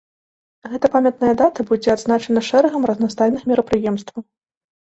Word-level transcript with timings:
Гэта 0.71 0.89
памятная 0.95 1.33
дата 1.41 1.65
будзе 1.71 1.89
адзначана 1.97 2.43
шэрагам 2.49 2.83
разнастайных 2.91 3.41
мерапрыемстваў. 3.53 4.21